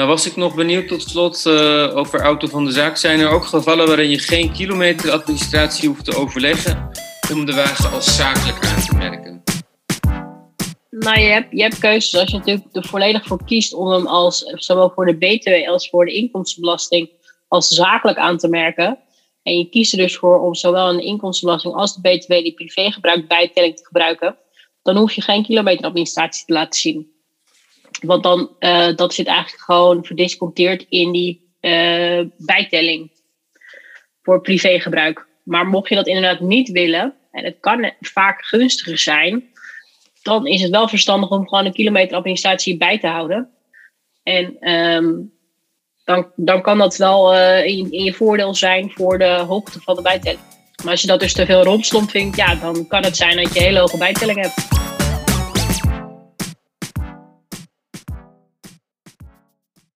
[0.00, 2.96] Nou was ik nog benieuwd tot slot uh, over auto van de zaak.
[2.96, 6.90] Zijn er ook gevallen waarin je geen kilometeradministratie hoeft te overleggen
[7.32, 9.42] om de wagen als zakelijk aan te merken?
[10.90, 12.20] Nou, je hebt, je hebt keuzes.
[12.20, 15.88] Als je natuurlijk er volledig voor kiest om hem als, zowel voor de BTW als
[15.88, 17.10] voor de inkomstenbelasting
[17.48, 18.98] als zakelijk aan te merken.
[19.42, 23.28] En je kiest er dus voor om zowel een inkomstenbelasting als de BTW die privégebruik
[23.28, 24.36] bijtelling te gebruiken.
[24.82, 27.18] Dan hoef je geen kilometeradministratie te laten zien.
[28.00, 33.10] Want dan, uh, dat zit eigenlijk gewoon verdisconteerd in die uh, bijtelling
[34.22, 35.26] voor privégebruik.
[35.42, 39.50] Maar mocht je dat inderdaad niet willen, en het kan vaak gunstiger zijn,
[40.22, 43.50] dan is het wel verstandig om gewoon een kilometeradministratie bij te houden.
[44.22, 45.32] En um,
[46.04, 49.96] dan, dan kan dat wel uh, in, in, je voordeel zijn voor de hoogte van
[49.96, 50.40] de bijtelling.
[50.82, 53.54] Maar als je dat dus te veel rompslomp vindt, ja, dan kan het zijn dat
[53.54, 54.79] je hele hoge bijtelling hebt.